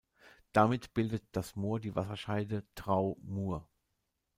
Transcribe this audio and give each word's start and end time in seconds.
Damit 0.51 0.95
bildet 0.95 1.23
das 1.31 1.55
Moor 1.55 1.79
die 1.79 1.93
Wasserscheide 1.95 2.65
Drau–Mur. 2.73 3.69